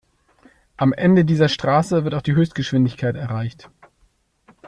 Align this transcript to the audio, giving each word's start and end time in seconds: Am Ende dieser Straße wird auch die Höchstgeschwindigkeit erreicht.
Am 0.77 0.93
Ende 0.93 1.25
dieser 1.25 1.47
Straße 1.47 2.03
wird 2.05 2.15
auch 2.15 2.23
die 2.23 2.33
Höchstgeschwindigkeit 2.33 3.15
erreicht. 3.15 3.69